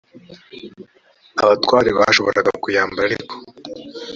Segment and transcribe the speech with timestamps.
[1.43, 3.33] abatware bashoboraga kuyambara ariko